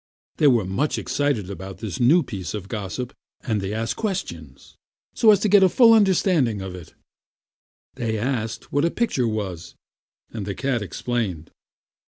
[0.37, 4.75] They were much excited about this new piece of gossip, and they asked questions,
[5.13, 6.95] so as to get at a full understanding of it.
[7.93, 9.75] They asked what a picture was,
[10.33, 11.51] and the cat explained.